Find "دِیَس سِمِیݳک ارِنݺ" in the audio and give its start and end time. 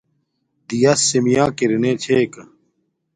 0.67-1.91